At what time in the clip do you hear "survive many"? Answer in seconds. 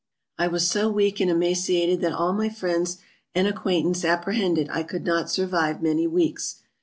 5.29-6.07